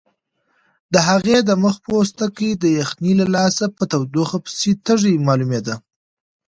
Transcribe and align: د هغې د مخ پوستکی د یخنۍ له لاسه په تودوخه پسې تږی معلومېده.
د 0.93 0.95
هغې 1.09 1.37
د 1.47 1.49
مخ 1.63 1.75
پوستکی 1.85 2.49
د 2.63 2.65
یخنۍ 2.79 3.13
له 3.21 3.25
لاسه 3.35 3.65
په 3.77 3.83
تودوخه 3.91 4.37
پسې 4.45 4.71
تږی 4.85 5.15
معلومېده. 5.27 5.75